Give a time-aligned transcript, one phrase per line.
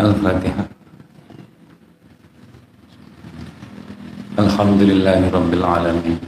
[0.00, 0.64] الفاتحة.
[4.38, 6.18] الحمد لله رب العالمين.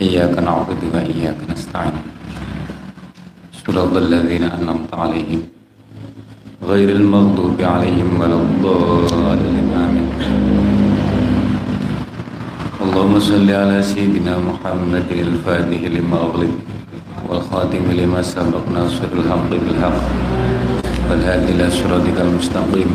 [0.00, 1.96] إياك نعبد وإياك نستعين.
[3.66, 5.42] صراط الذين أنعمت عليهم.
[6.62, 9.66] غير المغضوب عليهم ولا الضالين.
[9.84, 10.08] آمين.
[12.82, 16.54] اللهم صل على سيدنا محمد الفاتح لما أغلق
[17.28, 20.35] والخاتم لما سبق ناصر الحق بالحق.
[21.09, 22.91] والهادي إلى صراطك المستقيم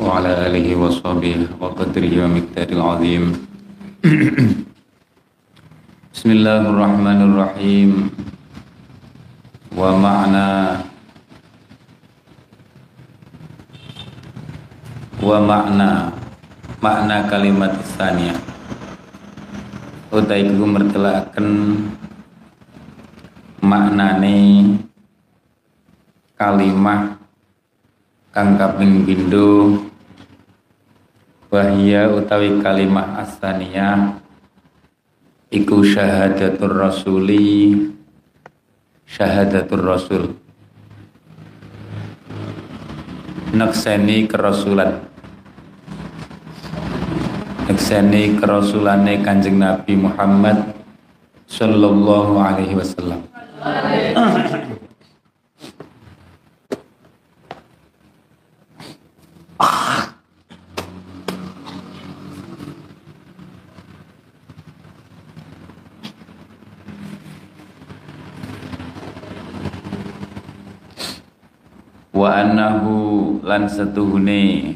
[0.00, 3.24] وعلى آله وصحبه وقدره ومقداره العظيم
[6.14, 7.90] بسم الله الرحمن الرحيم
[9.76, 10.50] ومعنى
[15.22, 15.92] ومعنى
[16.80, 18.40] makna kalimat tsaniyah
[20.08, 21.48] utai iku mertelaken
[23.60, 24.36] maknane
[26.35, 27.19] kalimah
[28.35, 29.79] kang kaping pindho
[31.47, 34.19] wahya utawi kalimah asaniyah
[35.51, 37.95] iku syahadatur rasuli
[39.05, 40.23] syahadatur rasul.
[43.55, 44.99] Nakseni kerasulan.
[47.65, 50.75] Nakseni kerasulane kanjeng Nabi Muhammad
[51.49, 53.25] sallallahu alaihi wasallam
[72.15, 74.75] wa annahu lan setuhune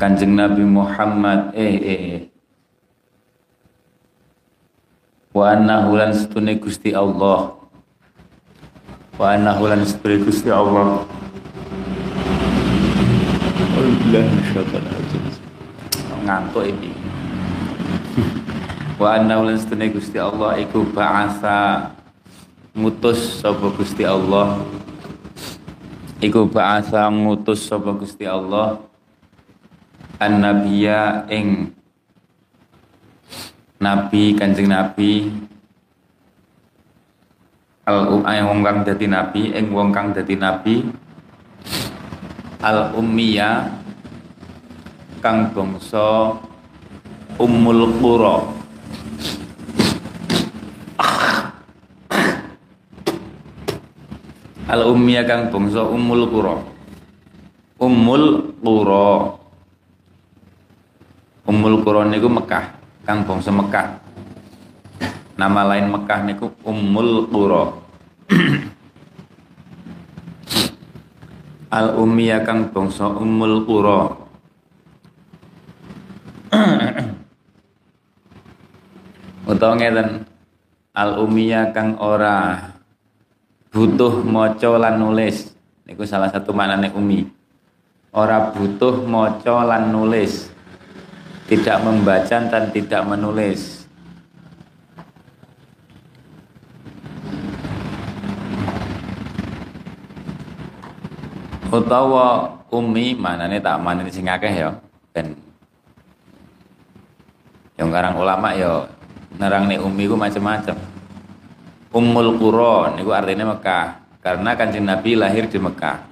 [0.00, 2.20] Kanjeng Nabi Muhammad eh eh, eh.
[5.36, 7.52] wa annahu lan setune Gusti Allah.
[9.20, 11.04] Wa annahu lan setune Gusti Allah.
[16.24, 16.96] Ngantuk ini.
[18.96, 21.92] Wa annahu lan setune Gusti Allah iku ba'asa
[22.72, 24.56] mutus sapa Gusti Allah
[26.22, 28.78] iku ba'asa ngutus sapa Gusti Allah
[30.22, 31.74] an-nabiyya ing
[33.82, 35.34] nabi kanjeng nabi.
[37.82, 40.86] Al um wong kang dadi nabi ing wong kang dadi nabi.
[42.62, 43.66] Al ummiya
[45.18, 46.38] kang bangsa
[47.42, 48.61] ummul qura
[54.72, 56.56] al ummiya kang bangsa ummul qura
[57.76, 59.36] ummul qura
[61.42, 62.70] Ummul Qura niku Mekah,
[63.02, 63.98] kang bangsa Mekah.
[65.34, 67.82] Nama lain Mekah niku Ummul Qura.
[71.82, 74.22] Al Ummiyah kang bangsa Ummul Qura.
[79.50, 80.30] Utawa ngeten
[80.94, 82.70] Al Ummiyah kang ora
[83.72, 85.56] butuh maca lan nulis.
[85.88, 87.26] Niku salah satu maknane umi.
[88.12, 90.52] Ora butuh maca lan nulis
[91.48, 93.88] tidak membaca dan tidak menulis.
[101.72, 104.76] Utawa umi manane tak manane sing akeh ya
[105.16, 105.32] ben
[107.80, 108.84] yang karang ulama ya
[109.40, 110.91] nerang nih umi ku macam-macam.
[111.92, 116.08] Ummul Qura niku artinya Mekah karena kanjeng Nabi lahir di Mekah.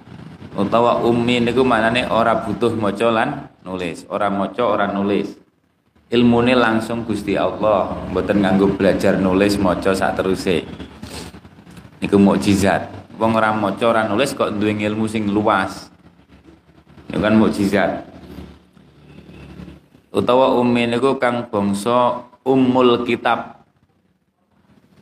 [0.52, 5.40] Utawa ummi niku manane ora butuh maca lan nulis, ora maca ora nulis.
[6.10, 10.66] Ilmune langsung Gusti Allah, mboten nganggo belajar nulis maca sak teruse.
[12.02, 12.90] Niku mukjizat.
[13.16, 15.88] Wong ora maca ora nulis kok duwe ilmu sing luas.
[17.08, 17.90] Niku kan mukjizat.
[20.10, 23.59] Utawa ummi niku kang bangsa ummul kitab.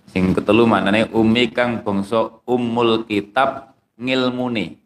[0.09, 4.81] Sing ketelu manane ummi kang bangsa ummul kitab ngilmune.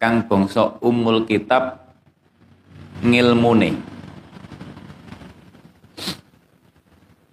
[0.00, 1.86] Kang bangsa ummul kitab
[3.00, 3.90] ngilmune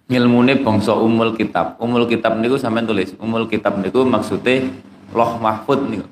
[0.08, 1.76] ngilmune bangsa umul kitab.
[1.78, 3.12] Umul kitab niku sampean tulis.
[3.20, 4.72] Umul kitab niku maksudnya
[5.12, 6.08] loh mahfud niku.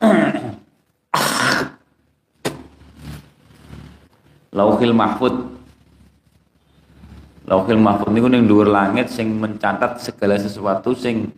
[4.56, 5.59] Lauhil mahfud
[7.50, 11.34] lauhil mahfud niku ning dhuwur langit sing mencatat segala sesuatu sing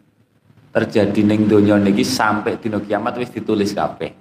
[0.69, 4.13] terjadi ning donya niki sampai dina kiamat wis ditulis kabeh.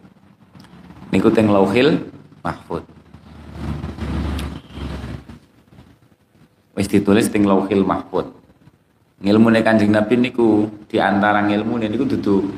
[1.12, 2.00] Niku teng lauhil
[2.40, 2.88] mahfud.
[6.80, 8.32] Wis ditulis teng lauhil mahfud.
[9.20, 12.56] Ngilmu kanjeng nabi niku di antara ngilmu niku dudu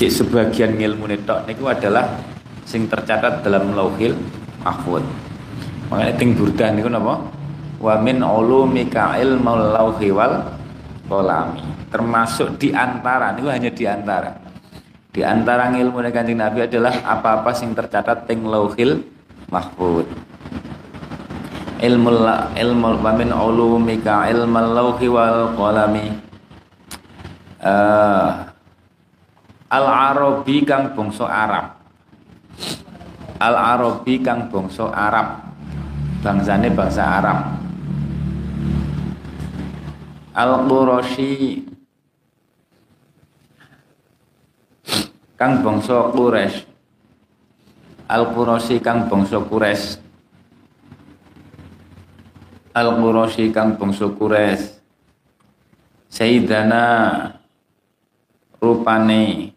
[0.00, 2.16] cek sebagian ilmu netok niku adalah
[2.64, 4.16] sing tercatat dalam lauhil
[4.64, 5.04] mahfud.
[5.92, 7.43] Makanya ting burdah niku napa
[7.84, 10.40] wa min ulumika ilmul lauhi wal
[11.04, 11.60] kolami.
[11.92, 14.32] Termasuk di antara niku hanya di antara.
[15.12, 19.04] Di antara ilmu kanjeng Nabi adalah apa-apa sing tercatat ting lauhil
[19.52, 20.08] mahfud.
[21.84, 22.10] Ilmu
[22.56, 26.16] ilmu wa min ulumika ilmal lauhi wal qalami
[27.60, 28.48] uh,
[29.68, 31.66] al arabi kang bangsa Arab.
[33.38, 35.46] Al arabi kang bangsa Arab.
[36.24, 37.63] Bangsane bangsa Arab
[40.34, 41.62] al qurashi
[45.38, 46.66] kang bangsa Quraisy.
[48.10, 50.04] Al qurashi kang bangsa Quraisy.
[52.74, 54.82] Al-Qurashi kang bangsa Quraisy.
[56.10, 56.82] Sayyidana
[58.58, 59.54] rupane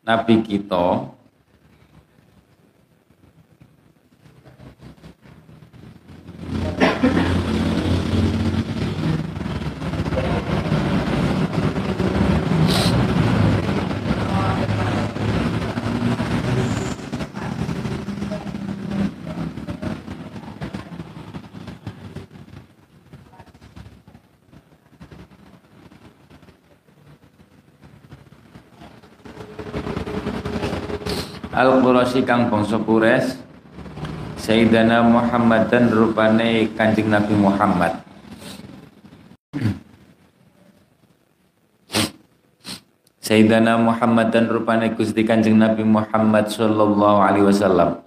[0.00, 1.12] nabi kita
[31.50, 33.50] Al-Qurasy kang bangsa Quraisy
[34.40, 38.00] Sayyidina Muhammad dan rupane Kanjeng Nabi Muhammad.
[43.26, 48.00] Sayyidina Muhammad dan rupane Gusti Kanjeng Nabi Muhammad sallallahu alaihi wasallam.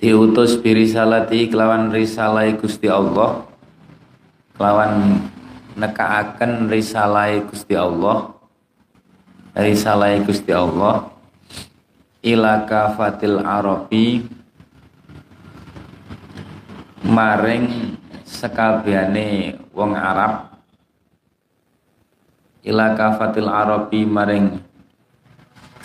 [0.00, 3.44] Diutus birisalati kelawan risalah Gusti Allah
[4.56, 5.20] kelawan
[5.76, 8.32] nekaaken risalah Gusti Allah
[9.52, 11.15] risalah Gusti Allah
[12.26, 14.26] ila kafatil arabi
[17.06, 17.94] maring
[18.26, 20.58] sekabiane wong Arab.
[22.66, 24.58] Ila kafatil arabi maring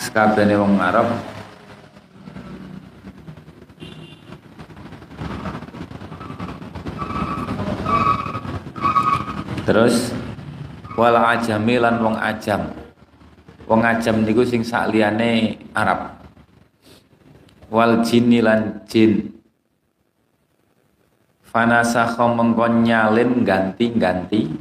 [0.02, 1.14] sekabiane wong Arab.
[9.62, 10.10] Terus
[10.98, 12.66] wal ajami lan wong ajam.
[13.70, 16.21] Wong ajam niku sing sakliyane Arab
[17.72, 19.32] wal jinni lan jin.
[21.48, 24.52] Fanasakha mengko nyalin ganti-ganti.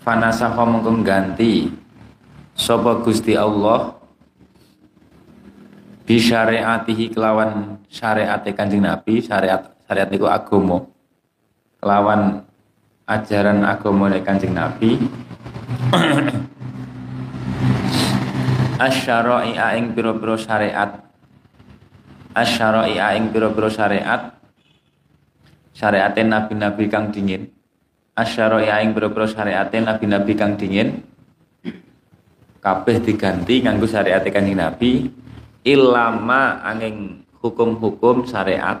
[0.00, 1.68] Fanasakha mengko ganti
[2.56, 4.00] sapa Gusti Allah?
[6.04, 10.84] Bi syariatihi kelawan syariat Kanjeng Nabi syariat syariat niku agama.
[11.80, 12.44] Kelawan
[13.08, 15.00] ajaran agama Kanjeng Nabi.
[18.84, 21.13] Asyara'i ing pira-pira syariat
[22.34, 24.34] asyara'i ing pira-pira syariat.
[25.74, 27.50] Syariate nabi-nabi kang dingin.
[28.14, 31.02] Asyara'i ing pira-pira syariate nabi-nabi kang dingin.
[32.58, 35.06] Kabeh diganti nganggo syariate kanjeng nabi.
[35.64, 38.80] Ilama angin hukum-hukum syariat.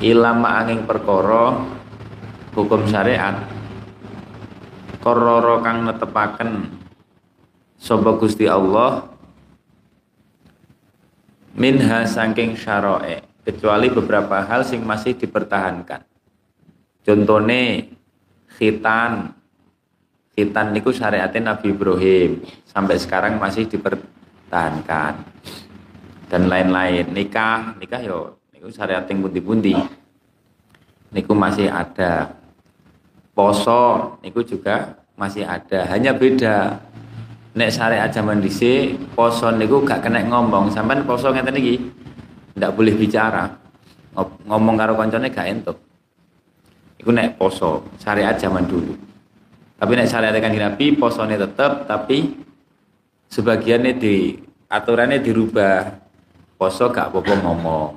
[0.00, 1.64] Ilama angin perkara
[2.52, 3.40] hukum syariat.
[5.00, 6.80] Kororo kang netepaken
[7.76, 9.13] sapa Gusti Allah
[11.54, 16.02] minha saking syarae kecuali beberapa hal sing masih dipertahankan.
[17.04, 17.84] Contohnya
[18.58, 19.34] khitan.
[20.34, 25.22] Khitan niku syariatnya Nabi Ibrahim sampai sekarang masih dipertahankan.
[26.26, 27.78] Dan lain-lain nikah.
[27.78, 29.78] Nikah yo niku syariat yang bunti-bunti
[31.14, 32.34] niku masih ada.
[33.30, 35.86] Poso niku juga masih ada.
[35.86, 36.82] Hanya beda
[37.54, 40.74] nek syariat zaman dhisik poso niku gak kena ngomong.
[40.74, 41.74] Sampean poso ngeten iki
[42.58, 43.46] ndak boleh bicara.
[44.46, 45.78] Ngomong karo koncone gak entuk.
[46.98, 48.94] Iku nek poso syariat zaman dulu.
[49.78, 52.34] Tapi nek syariat kan Nabi posone tetep tapi
[53.30, 54.34] sebagiannya di
[54.70, 56.02] aturannya dirubah.
[56.54, 57.90] Poso gak apa-apa ngomong.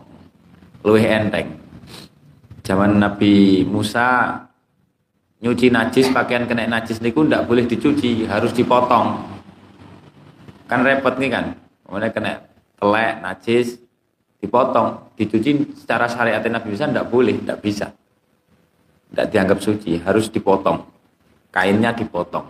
[0.86, 1.58] Luwih enteng.
[2.62, 4.38] Zaman Nabi Musa
[5.38, 9.37] nyuci najis pakaian kena najis niku ndak boleh dicuci harus dipotong
[10.68, 11.46] kan repot nih kan.
[11.88, 12.44] Kemudian kena
[12.78, 13.80] telek najis
[14.38, 17.88] dipotong dicuci secara syariat Nabi bisa tidak boleh tidak bisa.
[19.08, 20.84] Tidak dianggap suci harus dipotong.
[21.50, 22.46] Kainnya dipotong.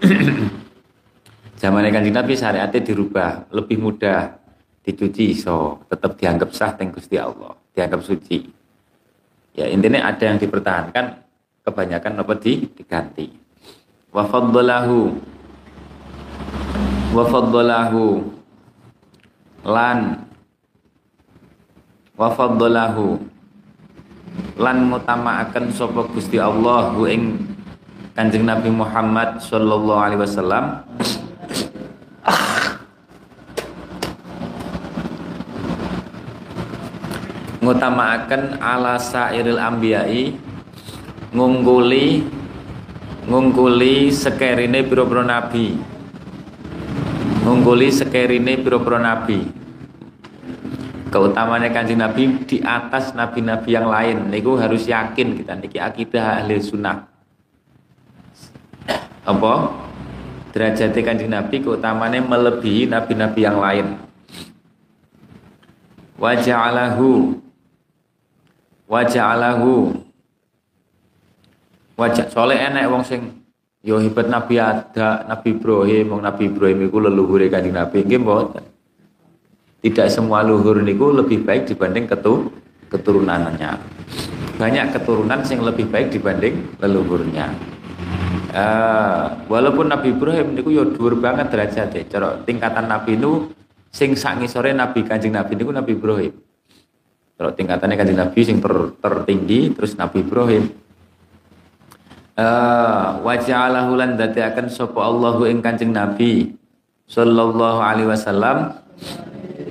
[1.60, 4.38] Zaman kanjeng Nabi syariatnya dirubah lebih mudah
[4.86, 8.38] dicuci so tetap dianggap sah teng Gusti Allah dianggap suci.
[9.56, 11.26] Ya intinya ada yang dipertahankan
[11.66, 13.26] kebanyakan apa di diganti.
[14.14, 14.28] Wa
[17.16, 18.28] wa faddalahu.
[19.64, 20.20] Lan.
[22.12, 23.16] Wa faddalahu.
[24.60, 27.40] Lan mutamaaken sapa Gusti Allah hu ing
[28.12, 30.64] Kanjeng Nabi Muhammad sallallahu alaihi wasallam.
[37.66, 40.38] Ngutamaaken ala sairil ambiyai
[41.34, 42.22] ngungkuli
[43.26, 45.74] ngungkuli sekerine pira-pira nabi
[47.46, 49.46] ngungkuli sekerine pira-pira nabi.
[51.06, 54.26] Keutamanya kanjeng nabi di atas nabi-nabi yang lain.
[54.26, 55.54] Niku harus yakin kita.
[55.54, 57.06] Niki akidah ahli sunnah.
[59.22, 59.54] Apa?
[60.50, 63.86] Derajatnya kanjeng nabi keutamanya melebihi nabi-nabi yang lain.
[66.18, 67.38] Waja'alahu.
[68.90, 70.02] Waja'alahu.
[71.96, 73.35] Wajah soalnya enak wong sing
[73.86, 76.18] yo hebat Nabi ada Nabi Ibrahim.
[76.18, 78.02] Nabi Ibrahim iku leluhure Kanjeng Nabi.
[78.02, 78.64] Nggih mboten?
[79.86, 82.50] Tidak semua luhur niku lebih baik dibanding ketu
[82.90, 83.78] keturunannya.
[84.58, 87.54] Banyak keturunan yang lebih baik dibanding leluhurnya.
[88.56, 93.52] Uh, walaupun Nabi Ibrahim niku yo dhuwur banget derajatnya cara tingkatan Nabi itu
[93.92, 96.34] sing sak ngisore Nabi Kanjeng Nabi niku Nabi Ibrahim.
[97.36, 100.72] Kalau tingkatannya kanjeng Nabi sing ter, tertinggi terus Nabi Ibrahim.
[102.36, 106.52] Uh, wa ja'alahu akan sapa Allahu ing kanjeng Nabi
[107.08, 108.76] sallallahu alaihi wasallam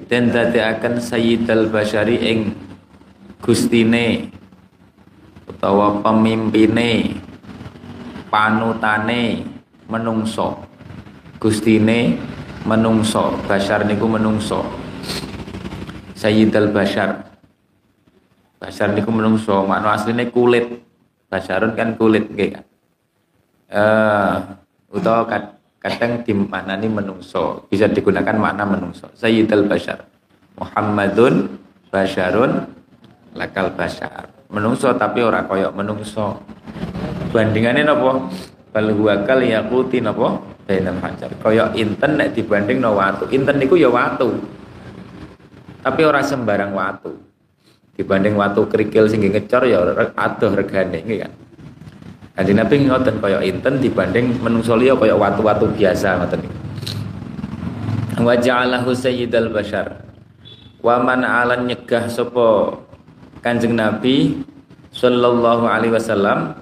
[0.09, 2.57] dan akan sayyidal basyari ing
[3.37, 4.33] gustine
[5.45, 7.21] utawa pemimpine
[8.33, 9.45] panutane
[9.85, 10.57] menungso.
[11.37, 12.17] Gustine
[12.65, 14.65] menungso basyar niku menungso.
[16.17, 17.35] Sayyidal basyar
[18.55, 20.84] Basar niku menungso, makna asline kulit.
[21.29, 22.65] Basarun kan kulit nggih kan.
[23.69, 24.35] Eh
[24.93, 25.25] utawa
[25.81, 29.09] kadang dimaknani menungso, bisa digunakan makna menungso.
[29.17, 30.05] Sayyidul Bashar.
[30.55, 31.59] Muhammadun
[31.89, 32.65] Basharun
[33.33, 34.31] lakal Bashar.
[34.53, 36.39] Menungso tapi ora koyok menungso.
[37.33, 38.31] Bandingannya napa?
[38.71, 40.39] Bal huwa kal yaquti napa?
[40.65, 41.29] Bainal hajar.
[41.41, 43.29] Koyok inten nek dibanding no watu.
[43.29, 44.39] Inten niku ya watu.
[45.85, 47.34] Tapi ora sembarang watu
[47.95, 49.79] dibanding watu kerikil sing ngecor ya
[50.19, 51.31] adoh regane nggih kan?
[52.35, 56.57] Kanjeng Nabi ngoten kaya inten dibanding menungso liya kaya watu-watu biasa ngoten niku.
[58.19, 60.03] Wa ja'alahu sayyidal bashar.
[60.83, 62.75] Wa man alan nyegah sapa
[63.39, 64.43] Kanjeng Nabi
[64.91, 66.59] sallallahu alaihi wasallam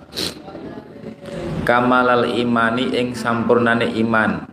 [1.66, 4.46] kamalal imani ing sampurnane iman.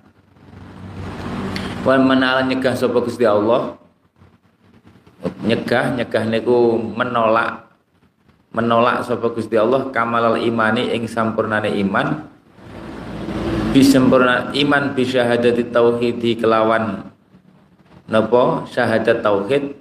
[1.84, 3.79] Wa man alan nyegah sapa Gusti Allah
[5.44, 7.68] nyegah nyegah niku menolak.
[8.50, 12.26] Menolak sapa Gusti Allah kamalal imani ing sampurnane iman.
[13.70, 17.06] Bisempurna iman bi syahadati tauhidi kelawan.
[18.10, 18.66] Napa?
[18.66, 19.78] Syahadat tauhid.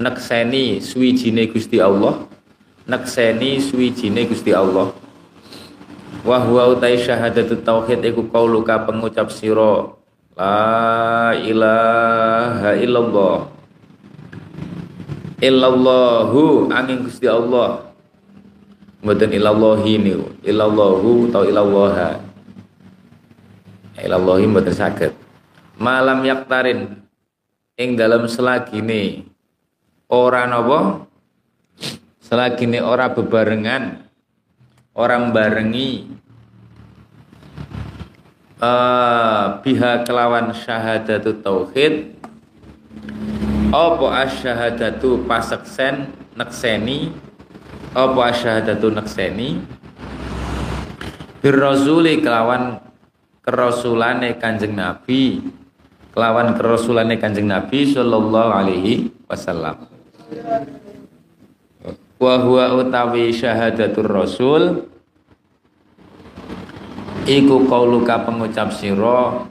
[0.00, 2.24] Nekseni suwijine Gusti Allah.
[2.88, 4.88] Nekseni suwijine Gusti Allah.
[6.24, 9.92] Wa huwa utai syahadatu tauhid iku qauluka pengucap sira.
[10.32, 13.51] La ilaha illallah
[15.42, 17.90] illallahu angin Gusti Allah.
[19.02, 20.30] Mboten ilallahi niku.
[20.46, 22.22] Illallahu atau ilallaha.
[23.98, 25.12] Ilallahi mboten saged.
[25.82, 27.02] Malam yaktarin.
[27.74, 29.26] Ing dalam selagine.
[30.06, 31.10] Ora napa?
[32.22, 34.06] Selagine ora bebarengan.
[34.94, 36.04] Orang barengi
[38.62, 42.12] uh, biha kelawan syahadatut tauhid
[43.72, 47.08] apa asyhadatu paseksen nekseni?
[47.96, 49.64] Apa asyhadatu nekseni?
[51.40, 52.84] Birrasuli kelawan
[53.40, 55.40] kerasulane Kanjeng Nabi.
[56.12, 59.88] Kelawan kerasulane Kanjeng Nabi sallallahu alaihi wasallam.
[62.20, 64.92] Wa huwa utawi syahadatur rasul.
[67.24, 69.48] Iku qauluka pengucap sira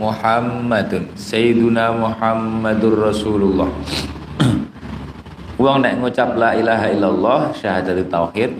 [0.00, 1.12] Muhammadun.
[1.12, 3.68] Sayyiduna Muhammadur Rasulullah.
[5.62, 8.56] Wong nek ngucap la ilaha illallah syahadat tauhid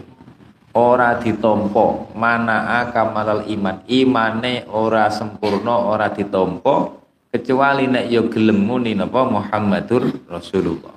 [0.76, 2.12] ora ditompo.
[2.12, 3.80] Mana akamalal iman.
[3.88, 7.00] Imane ora sempurna ora ditompo.
[7.32, 9.24] Kecuali nek yo gelem muni napa?
[9.24, 10.92] Muhammadur Rasulullah.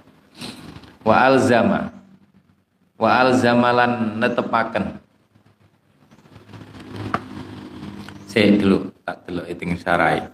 [1.07, 1.95] Wa alzama.
[2.99, 4.99] Wa alzamalan netepaken.
[8.27, 10.25] Saya dulu tak delok eting sarai.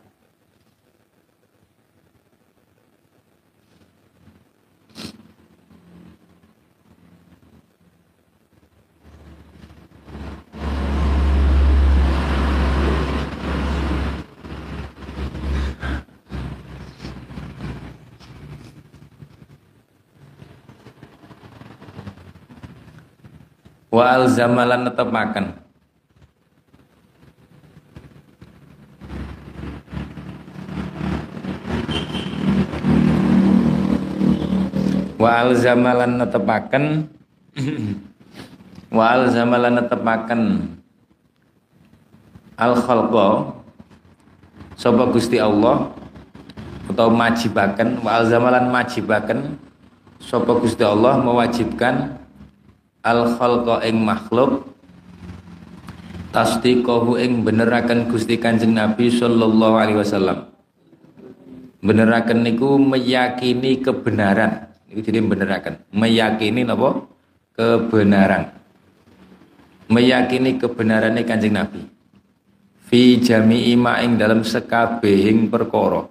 [23.91, 25.60] wa alzamalan tetap makan
[35.21, 36.85] wa alzamalan netepaken.
[38.91, 40.41] Wa alzamalan netepaken.
[42.59, 43.55] Al khalqa
[44.75, 45.93] sapa Gusti Allah?
[46.89, 48.03] Atau majibaken.
[48.03, 49.55] Wa alzamalan majibaken.
[50.19, 52.19] Sapa Gusti Allah mewajibkan
[53.05, 54.67] al khalqa ing makhluk.
[56.35, 60.47] Tasdiqahu ing beneraken Gusti Kanjeng Nabi sallallahu alaihi wasallam.
[61.83, 67.07] Beneraken niku meyakini kebenaran itu jadi beneraken meyakini napa
[67.55, 68.51] kebenaran.
[69.91, 71.83] Meyakini kebenarannya Kanjeng Nabi.
[72.91, 76.07] Fi jami'i ma ing dalam sekabehing perkara.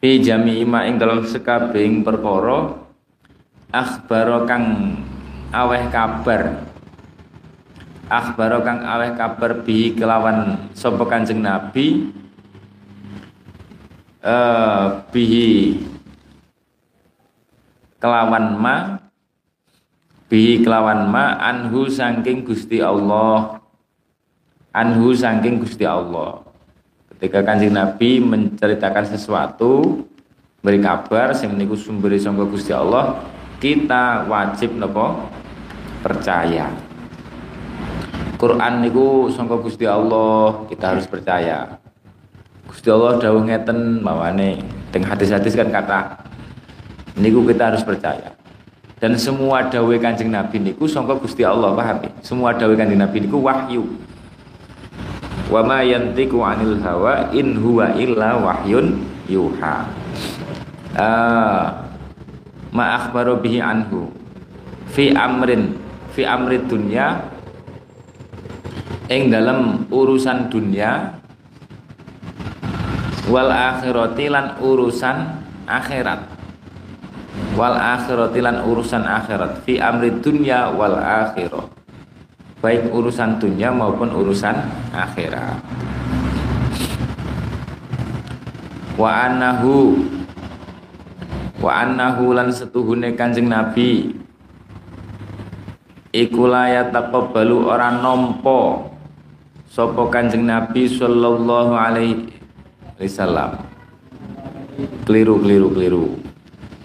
[0.00, 2.72] Fi jami'i ma ing dalam sekabehing perkara
[3.72, 4.64] akhbaro kang
[5.52, 6.64] aweh kabar.
[8.08, 12.08] Akhbaro kang aweh kabar bi kelawan sapa Kanjeng Nabi
[14.28, 15.80] eh bihi
[17.96, 18.76] kelawan ma
[20.28, 23.56] bihi kelawan ma anhu saking Gusti Allah.
[24.76, 26.44] Anhu saking Gusti Allah.
[27.16, 30.04] Ketika kanjeng Nabi menceritakan sesuatu
[30.60, 33.24] beri kabar sing niku sumber sangka Gusti Allah
[33.58, 35.24] kita wajib nopo?
[35.98, 36.70] Percaya.
[38.38, 41.87] Quran niku sangka Gusti Allah kita harus percaya
[42.68, 44.60] Gusti Allah dawuh ngeten mawane
[44.92, 46.20] teng hadis-hadis kan kata
[47.16, 48.36] niku kita harus percaya.
[48.98, 52.10] Dan semua dawuh Kanjeng Nabi niku sangka Gusti Allah paham ya?
[52.20, 53.88] semua dawuh Kanjeng Nabi niku wahyu.
[55.48, 59.88] Wa ma yantiqu anil hawa in huwa illa wahyun yuha.
[60.92, 61.64] Uh,
[62.68, 64.12] ma akhbaru bihi anhu.
[64.92, 65.78] Fi amrin
[66.12, 67.22] fi amri dunya
[69.08, 71.17] ing dalam urusan dunia
[73.28, 75.16] wal akhirati lan urusan
[75.68, 76.20] akhirat.
[77.54, 79.62] Wal akhirati lan urusan akhirat.
[79.62, 81.78] Fi amri dunya wal akhirat
[82.58, 84.54] baik urusan dunia maupun urusan
[84.90, 85.62] akhirat.
[88.98, 90.02] Wa annahu
[91.62, 94.10] wa annahu lan setuhune kanjeng nabi.
[96.10, 98.90] Iku la taqabbalu ora nampa
[99.70, 102.37] sapa kanjeng nabi sallallahu alaihi
[102.98, 103.62] wasallam
[105.06, 106.06] keliru keliru keliru.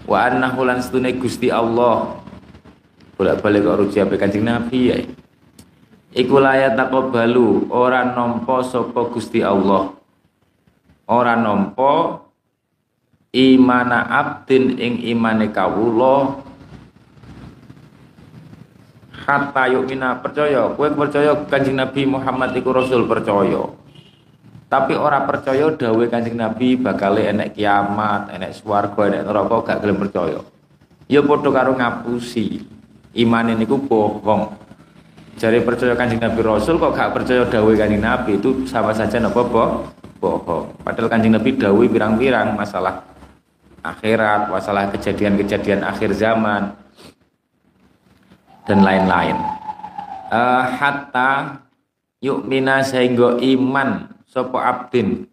[0.08, 2.22] Wa annahu lan setune Gusti Allah.
[3.14, 4.98] Bolak-balik kok rujuk kanjeng nabi ya.
[6.14, 9.94] Iku layat balu ora nampa sapa Gusti Allah.
[11.10, 12.26] Ora nampa
[13.34, 16.42] imana abdin ing imane kawula.
[19.24, 20.68] Hatta yukmina percaya.
[20.76, 23.72] Kowe percaya Kanjeng Nabi Muhammad iku rasul percaya
[24.74, 30.02] tapi ora percaya dawuh Kanjeng Nabi bakal enek kiamat enek swarga enek neraka gak gelem
[30.02, 30.42] percaya.
[31.06, 32.66] Ya padha karo ngapusi.
[33.14, 34.50] Imane niku bohong.
[35.38, 38.42] Jari percaya kanjeng Nabi Rasul kok gak percaya dawai kanjeng Nabi?
[38.42, 39.70] Itu sama saja nopo boh
[40.18, 40.82] bohong.
[40.82, 43.06] Padahal kanjeng Nabi dawai pirang-pirang masalah
[43.86, 46.74] akhirat, masalah kejadian-kejadian akhir zaman
[48.66, 49.38] dan lain-lain.
[50.34, 51.62] Uh, hatta
[52.26, 55.30] yuk mina sehingga iman sopo abdin?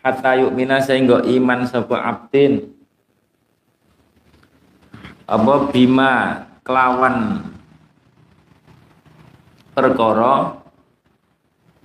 [0.00, 2.64] Hatta yuk mina sehingga iman sopo abdin.
[5.28, 7.44] Apa bima kelawan
[9.76, 10.56] perkara?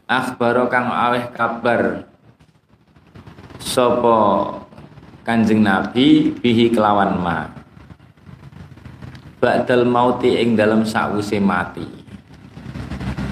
[0.05, 2.05] Akhbaro kang aweh kabar
[3.57, 4.17] sapa
[5.25, 7.49] Kanjeng Nabi bihi kelawan ma.
[9.41, 12.04] Ba'dal mauti ing dalam sakwise mati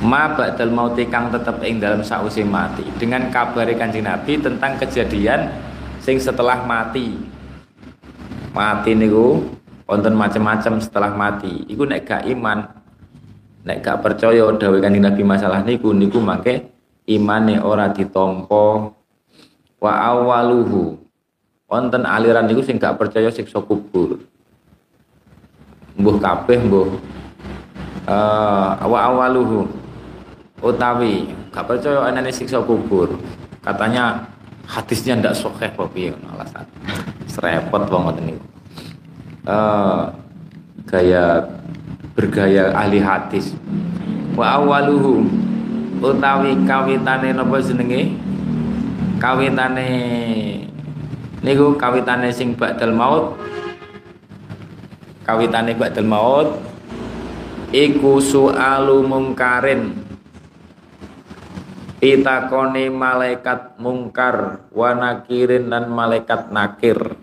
[0.03, 2.83] ma ba'dal mauti kang tetep ing dalam sakwise mati.
[2.99, 5.47] Dengan kabar Kanjeng Nabi tentang kejadian
[6.03, 7.15] sing setelah mati.
[8.51, 9.47] Mati niku
[9.87, 11.63] wonten macam-macam setelah mati.
[11.71, 12.67] Iku nek gak iman
[13.63, 16.67] nek gak percaya dawuh kanjeng Nabi masalah niku niku mangke
[17.07, 18.91] imane ora ditampa.
[19.79, 20.99] Wa awaluhu.
[21.71, 24.19] Wonten aliran niku sing gak percaya siksa kubur.
[25.95, 26.91] Mbuh kabeh mbuh.
[28.03, 29.82] Uh, wa awaluhu
[30.63, 33.19] utawi gak percaya anane siksa kubur.
[33.59, 34.23] Katanya
[34.63, 36.65] hadisnya ndak apa piye alasan.
[37.27, 38.43] Serepot banget niku.
[39.43, 40.07] Uh,
[40.87, 41.43] gaya
[42.15, 43.51] bergaya ahli hadis.
[44.39, 45.27] Wa awaluhu
[45.99, 48.15] utawi kawitane napa jenenge?
[49.19, 49.87] Kawitane
[51.43, 53.35] niku kawitane sing ba'dal maut.
[55.27, 56.47] Kawitane ba'dal maut
[57.73, 60.02] iku su'alu mungkarin
[62.03, 67.15] pitakone malaikat mungkar wa nakirin dan malaikat nakir.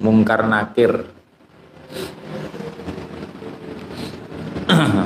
[0.00, 1.04] Mungkar nakir.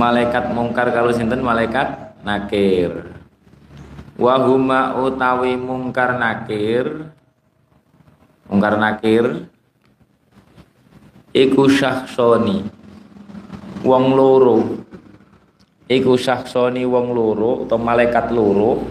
[0.00, 3.20] Malaikat mungkar kalau sinten malaikat nakir.
[4.16, 7.12] Wahuma utawi mungkar nakir.
[8.48, 9.44] Mungkar nakir.
[11.36, 12.64] Iku syakhsoni
[13.84, 14.85] wong loro
[15.86, 18.82] iku syaksoni wong loro atau malaikat loro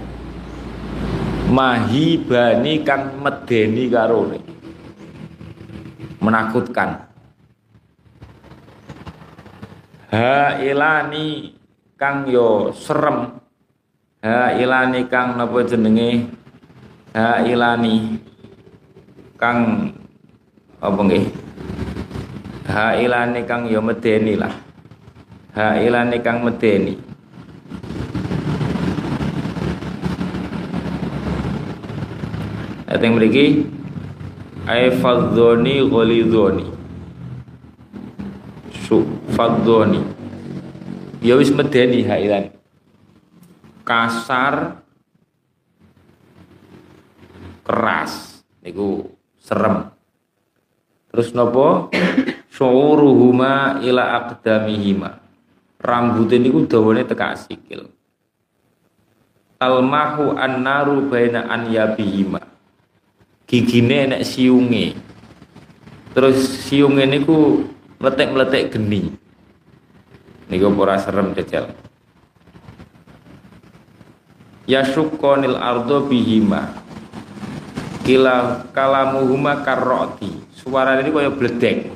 [1.52, 4.32] mahibani kang medeni karo
[6.24, 7.06] menakutkan.
[10.10, 11.52] Ha ilani
[12.00, 13.44] kang yo serem.
[14.24, 16.32] Ha ilani kang napa jenenge?
[17.14, 18.18] Ha ilani
[19.38, 19.92] kang
[20.80, 21.26] apa nggih?
[22.72, 24.65] Ha ilani kang yo medeni lah
[25.56, 27.00] hailane kang medeni.
[32.92, 33.64] Ateng mriki
[34.68, 36.68] ay fadzoni ghalidhoni
[38.84, 40.04] su fadzoni.
[41.24, 42.52] Ya wis medeni hailan.
[43.88, 44.84] Kasar
[47.66, 49.08] keras niku
[49.40, 49.90] serem.
[51.10, 51.90] Terus nopo
[52.56, 55.25] syuruhuma ila aqdamihima
[55.86, 57.88] rambutnya niku dawane teka sikil.
[59.62, 62.44] Talmahu annaru baina anyabihima
[63.46, 64.98] gigine enek siunge.
[66.12, 67.64] Terus siunge niku
[68.02, 69.14] meletek-meletek geni.
[70.50, 71.72] Niku ora serem jajal
[74.66, 76.84] yasukkonil ardo bihima.
[78.06, 80.30] Kila kalamuhuma karroti.
[80.54, 81.90] Suara ini kaya bledek.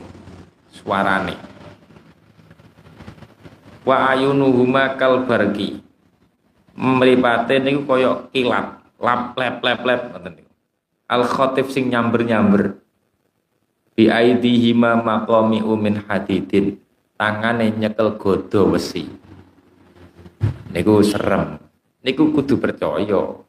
[0.74, 1.59] Suarane
[3.90, 5.82] wa ayunuhuma kal barki
[6.78, 8.78] mripate niku kaya kilat.
[9.00, 10.52] Lap lep lep lep ngoten niku.
[11.10, 12.78] Al khatif sing nyamber-nyamber.
[13.98, 16.78] Bi aidihima maqami umin hadidin.
[17.20, 19.10] Tangane nyekel godo besi
[20.72, 21.60] niku serem.
[22.00, 23.42] Niku kudu percaya.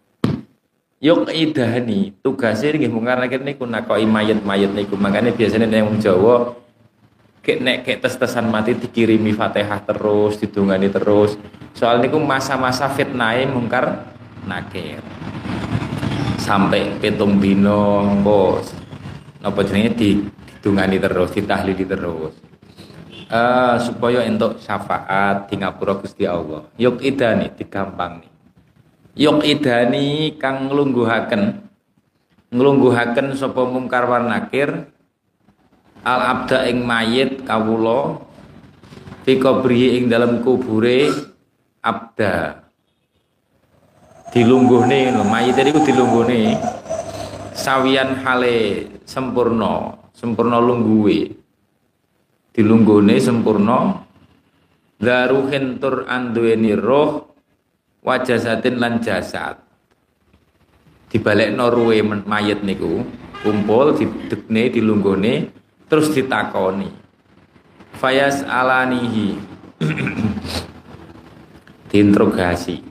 [1.00, 4.98] Yuk idani tugasnya nggih mung karena niku nakoi mayat-mayat niku.
[4.98, 6.54] Makanya biasanya yang Jawa
[7.40, 11.40] Kek nek kek tes-tesan mati dikirimi Fatihah terus, didungani terus.
[11.72, 14.12] Soal niku masa-masa fitnah mungkar
[14.44, 15.00] nakir.
[16.36, 18.76] Sampai pitung dino bos.
[19.40, 22.36] Napa jenenge di didungani terus, ditahlili terus.
[23.32, 26.68] Uh, supaya untuk syafaat di ngapura Gusti Allah.
[26.76, 28.32] Yuk idani digampang nih.
[29.16, 31.42] Yuk idani kang nglungguhaken
[32.52, 34.92] nglungguhaken sapa mungkar nakir
[36.04, 38.20] al abda ing mayit kawula
[39.24, 41.12] fi qabrihi ing dalam kubure
[41.84, 42.64] abda.
[44.30, 46.56] Dilungguhne lho mayit niku dilungguhne
[47.52, 51.36] sawian hale sempurna sempurna lungguhe.
[52.54, 54.06] Dilungguhne sempurna
[55.02, 57.34] daruhin tur anduweni roh
[58.06, 59.60] wajasatin lan jasad.
[61.10, 63.02] Dibalik ruwe mayit niku
[63.42, 65.59] kumpul didekne dilunggone
[65.90, 66.86] terus ditakoni.
[67.98, 69.34] Fayas alanihi.
[71.90, 72.86] Diinterogasi.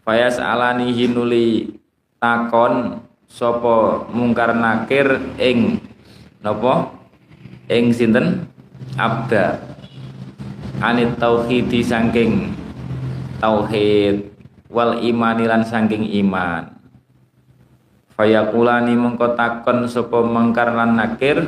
[0.00, 1.76] Fayas alanihi nuli
[2.16, 5.84] takon sopo mungkar nakir ing
[6.40, 6.96] nopo
[7.68, 8.48] ing sinten?
[8.96, 9.60] Abda.
[10.80, 12.56] Anit tauhidi saking
[13.38, 14.32] tauhid
[14.72, 16.72] wal imani lan saking iman.
[18.16, 21.44] Fayakulani mengko takon sapa mungkar nakir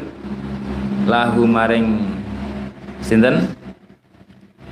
[1.07, 2.19] lahu maring
[3.03, 3.49] sinten?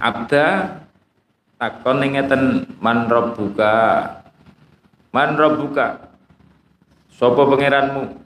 [0.00, 0.80] Abda
[1.60, 4.08] takon ngeten man rabbuka?
[5.12, 6.08] Man rabbuka?
[7.12, 8.16] Sapa pangeranmu?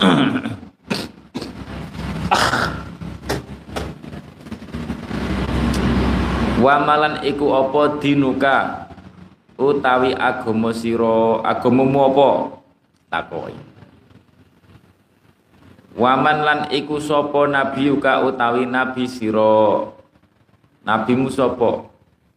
[6.64, 8.90] Wamalan iku apa dinuka?
[9.60, 12.58] Utawi agama sira agamamu apa?
[13.12, 13.69] Takoki
[15.98, 19.90] Waman lan iku sapa nabi uka utawi nabi sira.
[20.86, 21.90] Nabimu sapa?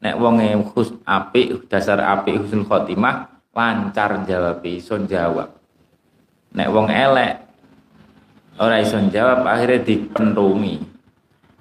[0.04, 5.56] Nek wonge khus apik, dasar apik husnul khotimah, lancar jawab iso jawab.
[6.54, 7.34] Nek wong elek
[8.60, 10.84] ora iso jawab akhirnya dipentungi.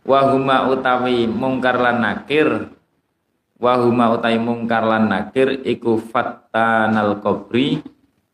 [0.02, 2.74] Wahuma utawi mungkar lan nakir
[3.62, 7.78] Wahuma utawi mungkar lan nakir iku fattanal qabri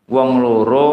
[0.08, 0.87] wong loro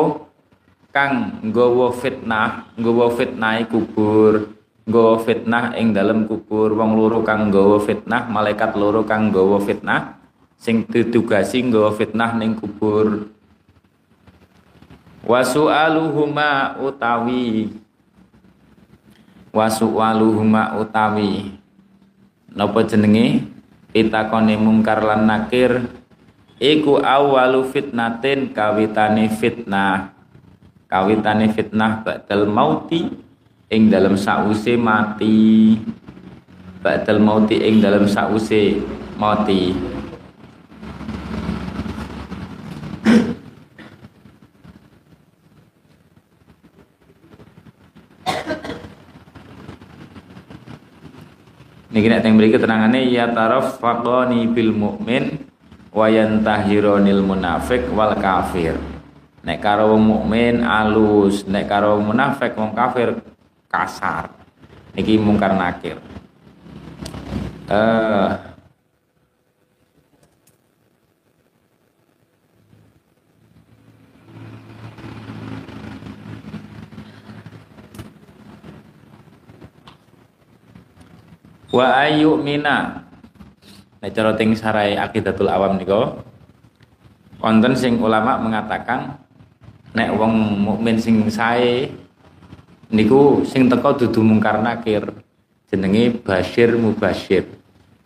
[0.96, 4.56] kang nggawa fitnah nggawa fitnah kubur
[4.88, 10.16] nggawa fitnah ing dalam kubur wong loro kang nggawa fitnah malaikat loro kang nggawa fitnah
[10.56, 13.28] sing ditugasi nggawa fitnah ning kubur.
[15.28, 17.76] Wasu'aluhuma utawi
[19.52, 21.60] wasu'aluhuma utawi.
[22.56, 23.52] Napa jenenge?
[23.92, 25.92] Pitakone mungkar lan nakir.
[26.56, 30.15] Iku awalu fitnatin kawitane fitnah
[30.86, 33.10] kawitane fitnah ba'dal mauti
[33.70, 35.76] ing dalam sause mati.
[36.82, 38.80] Ba'dal mauti ing dalam sause
[39.18, 39.74] mati.
[51.96, 55.48] Niki nek teng mriki terangane ya taraf faqani bil mukmin
[55.96, 58.76] wa yantahironil munafik wal kafir
[59.46, 63.14] nek karo wong mukmin alus nek karo munafik wong kafir
[63.70, 64.34] kasar.
[64.98, 66.02] Niki mungkar nakir.
[67.66, 68.32] Uh,
[81.74, 83.04] wa ayu mina
[84.06, 86.22] Nek cara ting sarai akidatul awam niko
[87.42, 89.25] wonten sing ulama mengatakan
[89.96, 91.90] nek wong mukmin sing sae
[92.92, 95.08] niku sing teko dudu mungkar nakir
[95.72, 97.48] jenenge basyir mubasyir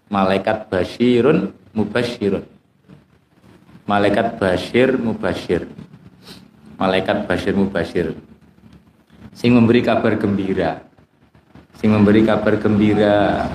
[0.07, 2.45] malaikat basyirun mubasyirun
[3.89, 5.65] malaikat basyir mubasyir
[6.77, 8.07] malaikat basyir mubasyir
[9.39, 10.83] sing memberi kabar gembira.
[11.79, 13.47] Sing memberi kabar gembira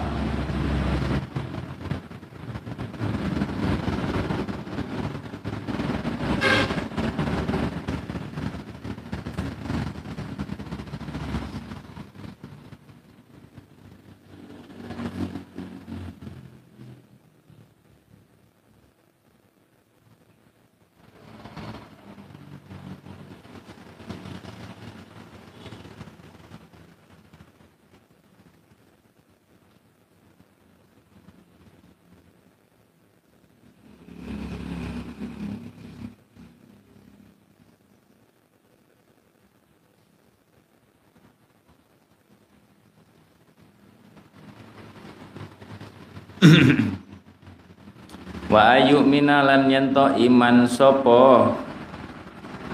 [48.53, 51.49] wa ayu minalan yento iman sopo.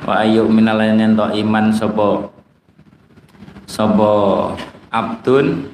[0.02, 2.34] Wa ayu minalan yento iman sopo.
[3.70, 4.10] Sopo
[4.90, 5.70] abdun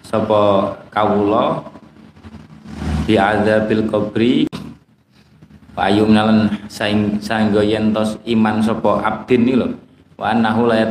[0.00, 1.68] sopo kawulo
[3.04, 4.48] di azabil kubri
[5.76, 9.68] wa ayu minalan saing sainggo yentos iman sopo abdin nih lo
[10.16, 10.88] wa annahu la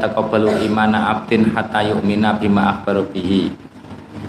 [0.62, 3.50] imana abdin hatta yu'mina bima akhbaru bihi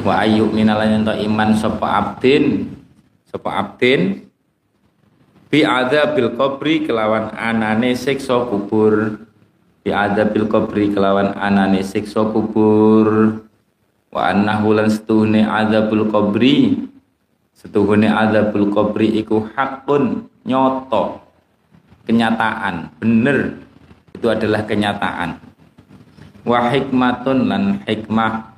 [0.04, 2.68] wa ayu minalan ento iman sapa abdin
[3.24, 4.24] sapa abdin
[5.54, 5.62] bi
[6.18, 9.22] bil qabri kelawan anane siksa kubur.
[9.86, 9.94] Bi
[10.34, 13.38] bil qabri kelawan anane siksa kubur.
[14.10, 16.82] Wa annahu lan setuhune adzabul qabri.
[17.54, 21.22] Setuhune adzabul qabri iku hakun nyoto
[22.10, 23.54] kenyataan bener.
[24.10, 25.38] Itu adalah kenyataan.
[26.42, 28.53] Wa hikmatun lan hikmah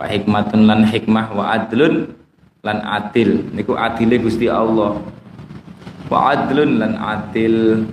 [0.00, 2.16] wa hikmatun lan hikmah wa adlun
[2.64, 3.44] lan adil.
[3.52, 4.96] Niku adile Gusti Allah.
[6.08, 7.84] Wa adlun lan adil.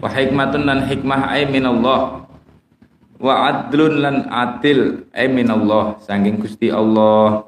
[0.00, 2.24] Wa hikmatun lan hikmah ay minallah.
[3.20, 6.00] Wa adlun lan adil ay minallah.
[6.00, 7.44] Saking Gusti Allah.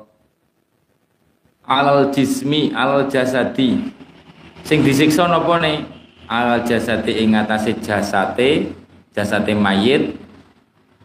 [1.65, 3.81] Alal jismi alal jasadi.
[4.61, 5.89] Sing disiksa napa ne?
[6.29, 7.33] Alal jasadi ing
[7.81, 8.77] jasate
[9.17, 10.21] jasate mayit.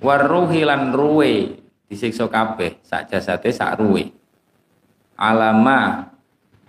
[0.04, 1.61] Waruhi lan ruwe
[1.92, 4.16] disiksa kabeh sak jasate sak ruwe
[5.20, 6.08] alama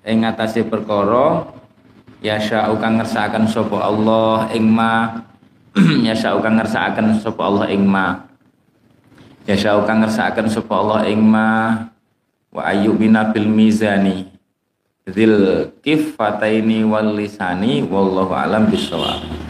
[0.03, 1.47] ing ngatasé perkara
[2.18, 5.23] ya sya'u kang ngersakaken sapa Allah ing ma
[6.07, 8.29] ya sya'u kang ngersakaken sapa Allah ing ma.
[9.49, 11.87] Ya sya'u kang ngersakaken sapa Allah ing ma
[12.53, 14.29] wa ayyubina bil mizani
[15.09, 19.41] dzil kifataini wal lisani wallahu alam bisawab